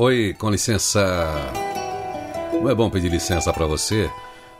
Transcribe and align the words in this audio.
Oi, 0.00 0.32
com 0.38 0.48
licença. 0.48 1.02
Não 2.52 2.70
é 2.70 2.74
bom 2.74 2.88
pedir 2.88 3.08
licença 3.08 3.52
para 3.52 3.66
você, 3.66 4.08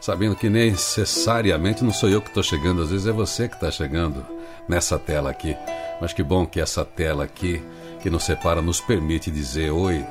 sabendo 0.01 0.35
que 0.35 0.51
necessariamente 0.51 1.85
não 1.85 1.93
sou 1.93 2.09
eu 2.09 2.21
que 2.21 2.27
estou 2.27 2.43
chegando, 2.43 2.83
às 2.83 2.91
vezes 2.91 3.07
é 3.07 3.13
você 3.13 3.47
que 3.47 3.55
está 3.55 3.71
chegando 3.71 4.27
nessa 4.69 4.99
tela 4.99 5.31
aqui. 5.31 5.57
Mas 6.01 6.13
que 6.13 6.25
bom 6.25 6.45
que 6.45 6.61
essa 6.61 6.85
tela 6.85 7.23
aqui, 7.23 7.63
que 8.03 8.11
nos 8.11 8.25
separa, 8.25 8.61
nos 8.61 8.81
permite 8.81 9.31
dizer 9.31 9.71
oi, 9.71 10.05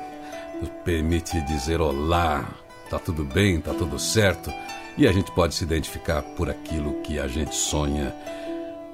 nos 0.62 0.70
permite 0.82 1.38
dizer 1.42 1.78
olá, 1.78 2.48
tá 2.88 2.98
tudo 2.98 3.22
bem, 3.22 3.60
tá 3.60 3.74
tudo 3.74 3.98
certo, 3.98 4.50
e 4.96 5.06
a 5.06 5.12
gente 5.12 5.30
pode 5.32 5.54
se 5.54 5.62
identificar 5.62 6.22
por 6.22 6.48
aquilo 6.48 7.02
que 7.02 7.18
a 7.18 7.28
gente 7.28 7.54
sonha. 7.54 8.14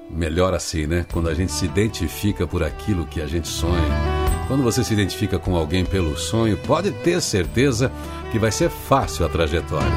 Melhor 0.09 0.53
assim, 0.53 0.85
né? 0.85 1.05
Quando 1.13 1.29
a 1.29 1.33
gente 1.33 1.53
se 1.53 1.63
identifica 1.63 2.45
por 2.45 2.61
aquilo 2.61 3.05
que 3.05 3.21
a 3.21 3.25
gente 3.25 3.47
sonha. 3.47 4.14
Quando 4.47 4.63
você 4.63 4.83
se 4.83 4.93
identifica 4.93 5.39
com 5.39 5.55
alguém 5.55 5.83
pelo 5.83 6.15
sonho, 6.15 6.57
pode 6.57 6.91
ter 6.91 7.21
certeza 7.21 7.91
que 8.31 8.37
vai 8.37 8.51
ser 8.51 8.69
fácil 8.69 9.25
a 9.25 9.29
trajetória, 9.29 9.91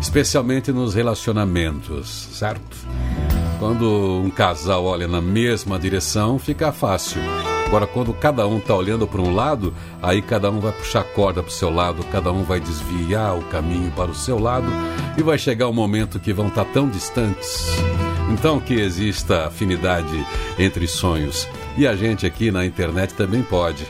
especialmente 0.00 0.70
nos 0.70 0.94
relacionamentos, 0.94 2.28
certo? 2.32 2.76
Quando 3.58 4.22
um 4.24 4.30
casal 4.30 4.84
olha 4.84 5.08
na 5.08 5.20
mesma 5.20 5.78
direção, 5.78 6.38
fica 6.38 6.70
fácil. 6.70 7.20
Agora, 7.66 7.86
quando 7.86 8.14
cada 8.14 8.46
um 8.46 8.58
está 8.58 8.74
olhando 8.74 9.06
para 9.06 9.20
um 9.20 9.34
lado, 9.34 9.74
aí 10.00 10.22
cada 10.22 10.48
um 10.50 10.60
vai 10.60 10.72
puxar 10.72 11.00
a 11.00 11.04
corda 11.04 11.42
para 11.42 11.50
o 11.50 11.52
seu 11.52 11.68
lado, 11.68 12.02
cada 12.04 12.32
um 12.32 12.44
vai 12.44 12.60
desviar 12.60 13.36
o 13.36 13.42
caminho 13.46 13.90
para 13.90 14.10
o 14.10 14.14
seu 14.14 14.38
lado 14.38 14.68
e 15.18 15.22
vai 15.22 15.36
chegar 15.36 15.68
um 15.68 15.72
momento 15.72 16.20
que 16.20 16.32
vão 16.32 16.46
estar 16.46 16.64
tá 16.64 16.70
tão 16.72 16.88
distantes. 16.88 17.66
Então, 18.30 18.60
que 18.60 18.74
exista 18.74 19.46
afinidade 19.46 20.26
entre 20.58 20.86
sonhos. 20.86 21.48
E 21.76 21.86
a 21.86 21.96
gente 21.96 22.26
aqui 22.26 22.50
na 22.50 22.64
internet 22.64 23.14
também 23.14 23.42
pode. 23.42 23.86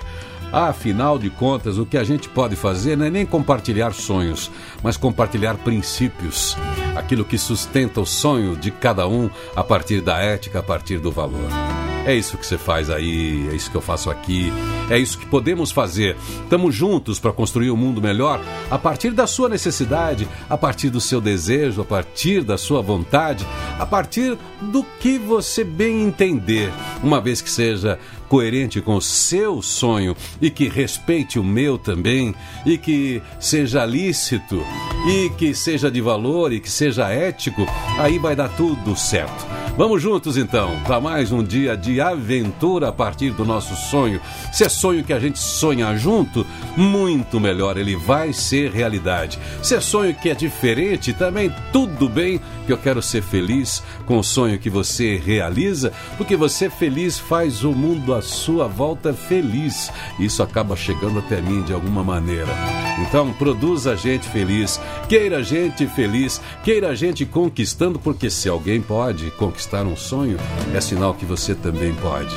Afinal 0.52 1.19
de 1.19 1.28
contas, 1.28 1.77
o 1.77 1.84
que 1.84 1.98
a 1.98 2.05
gente 2.05 2.28
pode 2.28 2.56
fazer 2.56 2.97
não 2.97 3.05
é 3.05 3.11
nem 3.11 3.27
compartilhar 3.27 3.92
sonhos, 3.92 4.51
mas 4.83 4.97
compartilhar 4.97 5.56
princípios, 5.59 6.56
aquilo 6.97 7.25
que 7.25 7.36
sustenta 7.36 8.00
o 8.00 8.06
sonho 8.06 8.56
de 8.56 8.70
cada 8.70 9.06
um 9.06 9.28
a 9.55 9.62
partir 9.62 10.00
da 10.00 10.19
ética, 10.19 10.61
a 10.61 10.62
partir 10.62 10.98
do 10.98 11.11
valor. 11.11 11.78
É 12.09 12.14
isso 12.14 12.39
que 12.39 12.47
você 12.47 12.56
faz 12.56 12.89
aí, 12.89 13.47
é 13.51 13.55
isso 13.55 13.70
que 13.70 13.77
eu 13.77 13.83
faço 13.83 14.11
aqui, 14.11 14.51
é 14.89 14.98
isso 14.98 15.19
que 15.19 15.27
podemos 15.27 15.70
fazer. 15.70 16.17
Estamos 16.42 16.75
juntos 16.75 17.20
para 17.20 17.34
construir 17.34 17.70
um 17.70 17.77
mundo 17.77 18.00
melhor 18.00 18.41
a 18.70 18.78
partir 18.78 19.11
da 19.11 19.27
sua 19.27 19.47
necessidade, 19.47 20.27
a 20.48 20.56
partir 20.56 20.89
do 20.89 21.03
seu 21.03 21.20
desejo, 21.20 21.83
a 21.83 21.84
partir 21.84 22.42
da 22.42 22.56
sua 22.56 22.81
vontade, 22.81 23.47
a 23.78 23.84
partir 23.84 24.39
do 24.59 24.83
que 24.98 25.19
você 25.19 25.62
bem 25.62 26.03
entender, 26.03 26.73
uma 27.03 27.20
vez 27.20 27.42
que 27.42 27.50
seja 27.50 27.98
coerente 28.27 28.81
com 28.81 28.97
o 28.97 29.03
seu 29.03 29.61
sonho 29.61 30.17
e 30.41 30.48
que 30.48 30.67
respeite 30.67 31.39
o 31.39 31.45
meu 31.45 31.77
também 31.77 32.34
e 32.65 32.78
que 32.78 33.20
seja 33.39 33.84
lícito 33.84 34.65
e 35.06 35.28
que 35.37 35.55
seja 35.55 35.91
de 35.91 36.00
valor 36.00 36.55
e 36.55 36.61
que 36.61 36.70
seja 36.70 37.11
ético, 37.11 37.67
aí 37.98 38.19
vai 38.19 38.34
dar 38.34 38.48
tudo 38.48 38.97
certo. 38.97 39.58
Vamos 39.79 40.03
juntos 40.03 40.37
então 40.37 40.77
para 40.83 41.01
mais 41.01 41.31
um 41.31 41.41
dia 41.41 41.77
de 41.77 42.01
aventura 42.01 42.89
a 42.89 42.93
partir 42.93 43.31
do 43.31 43.45
nosso 43.45 43.77
sonho. 43.77 44.21
Se 44.53 44.65
é 44.65 44.69
sonho 44.69 45.05
que 45.05 45.12
a 45.12 45.21
gente 45.21 45.39
sonha 45.39 45.97
junto, 45.97 46.45
muito 46.77 47.39
melhor, 47.39 47.77
ele 47.77 47.95
vai 47.95 48.33
ser 48.33 48.73
realidade. 48.73 49.39
Se 49.62 49.77
é 49.77 49.81
sonho 49.81 50.12
que 50.17 50.31
é 50.31 50.34
diferente, 50.34 51.12
também 51.12 51.55
tudo 51.73 52.09
bem, 52.09 52.41
que 52.67 52.73
eu 52.73 52.77
quero 52.77 53.01
ser 53.01 53.23
feliz 53.23 53.81
com 54.05 54.19
o 54.19 54.25
sonho 54.25 54.59
que 54.59 54.69
você 54.69 55.15
realiza, 55.17 55.93
porque 56.17 56.37
você 56.37 56.69
feliz 56.69 57.17
faz 57.17 57.62
o 57.62 57.71
mundo 57.71 58.12
à 58.12 58.21
sua 58.21 58.67
volta 58.67 59.15
feliz. 59.15 59.93
Isso 60.19 60.43
acaba 60.43 60.75
chegando 60.75 61.21
até 61.21 61.41
mim 61.41 61.62
de 61.62 61.73
alguma 61.73 62.03
maneira. 62.03 62.53
Então, 63.01 63.33
produza 63.33 63.97
gente 63.97 64.29
feliz, 64.29 64.81
queira 65.09 65.41
gente 65.41 65.87
feliz, 65.87 66.41
queira 66.65 66.97
gente 66.97 67.25
conquistando, 67.25 67.97
porque 67.97 68.29
se 68.29 68.49
alguém 68.49 68.83
pode 68.83 69.31
conquistar 69.33 69.68
conquistar 69.69 69.87
um 69.87 69.97
sonho, 69.97 70.39
é 70.75 70.81
sinal 70.81 71.15
que 71.15 71.27
você 71.27 71.55
também 71.55 71.95
pode. 71.95 72.34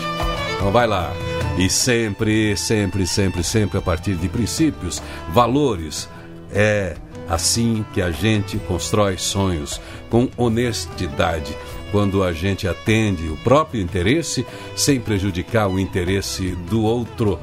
Então 0.55 0.71
vai 0.71 0.85
lá. 0.85 1.11
E 1.57 1.69
sempre, 1.69 2.55
sempre, 2.57 3.07
sempre, 3.07 3.43
sempre 3.43 3.77
a 3.77 3.81
partir 3.81 4.15
de 4.15 4.27
princípios, 4.27 5.01
valores. 5.33 6.09
É 6.53 6.95
assim 7.29 7.85
que 7.93 8.01
a 8.01 8.11
gente 8.11 8.57
constrói 8.59 9.17
sonhos, 9.17 9.79
com 10.09 10.29
honestidade, 10.35 11.55
quando 11.91 12.23
a 12.23 12.33
gente 12.33 12.67
atende 12.67 13.29
o 13.29 13.37
próprio 13.37 13.81
interesse 13.81 14.45
sem 14.75 14.99
prejudicar 14.99 15.69
o 15.69 15.79
interesse 15.79 16.51
do 16.69 16.83
outro. 16.83 17.39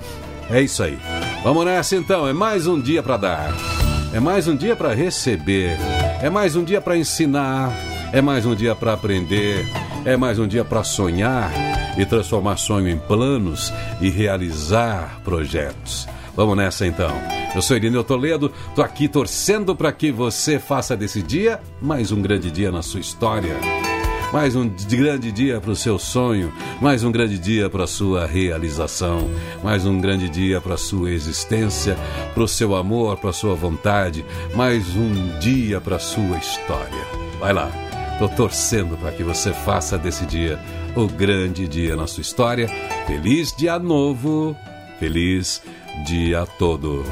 É 0.50 0.60
isso 0.60 0.82
aí. 0.82 0.98
Vamos 1.42 1.64
nessa 1.64 1.96
então, 1.96 2.28
é 2.28 2.34
mais 2.34 2.66
um 2.66 2.78
dia 2.78 3.02
para 3.02 3.16
dar. 3.16 3.54
É 4.12 4.20
mais 4.20 4.46
um 4.46 4.56
dia 4.56 4.76
para 4.76 4.94
receber. 4.94 5.78
É 6.22 6.28
mais 6.28 6.54
um 6.54 6.64
dia 6.64 6.80
para 6.80 6.96
ensinar 6.96 7.72
é 8.12 8.22
mais 8.22 8.46
um 8.46 8.54
dia 8.54 8.74
para 8.74 8.94
aprender, 8.94 9.66
é 10.04 10.16
mais 10.16 10.38
um 10.38 10.46
dia 10.46 10.64
para 10.64 10.82
sonhar 10.82 11.50
e 11.98 12.06
transformar 12.06 12.56
sonho 12.56 12.88
em 12.88 12.98
planos 12.98 13.72
e 14.00 14.08
realizar 14.08 15.20
projetos. 15.24 16.08
Vamos 16.34 16.56
nessa 16.56 16.86
então. 16.86 17.10
Eu 17.54 17.60
sou 17.60 17.76
Irineu 17.76 18.04
Toledo, 18.04 18.52
tô 18.74 18.82
aqui 18.82 19.08
torcendo 19.08 19.74
para 19.74 19.92
que 19.92 20.12
você 20.12 20.58
faça 20.58 20.96
desse 20.96 21.22
dia 21.22 21.60
mais 21.82 22.12
um 22.12 22.22
grande 22.22 22.50
dia 22.50 22.70
na 22.70 22.82
sua 22.82 23.00
história. 23.00 23.56
Mais 24.32 24.54
um 24.54 24.68
grande 24.68 25.32
dia 25.32 25.58
para 25.58 25.70
o 25.70 25.76
seu 25.76 25.98
sonho, 25.98 26.52
mais 26.82 27.02
um 27.02 27.10
grande 27.10 27.38
dia 27.38 27.70
para 27.70 27.84
a 27.84 27.86
sua 27.86 28.26
realização, 28.26 29.28
mais 29.64 29.86
um 29.86 29.98
grande 29.98 30.28
dia 30.28 30.60
para 30.60 30.74
a 30.74 30.78
sua 30.78 31.10
existência, 31.10 31.96
para 32.34 32.42
o 32.42 32.48
seu 32.48 32.76
amor, 32.76 33.16
para 33.16 33.30
a 33.30 33.32
sua 33.32 33.54
vontade, 33.54 34.24
mais 34.54 34.94
um 34.96 35.38
dia 35.38 35.80
para 35.80 35.96
a 35.96 36.00
sua 36.00 36.36
história. 36.36 37.06
Vai 37.40 37.54
lá. 37.54 37.87
Estou 38.20 38.28
torcendo 38.30 38.98
para 38.98 39.12
que 39.12 39.22
você 39.22 39.52
faça 39.52 39.96
desse 39.96 40.26
dia 40.26 40.58
o 40.96 41.06
grande 41.06 41.68
dia 41.68 41.94
na 41.94 42.08
sua 42.08 42.22
história. 42.22 42.66
Feliz 43.06 43.54
dia 43.56 43.78
novo, 43.78 44.56
feliz 44.98 45.62
dia 46.04 46.44
todo. 46.58 47.04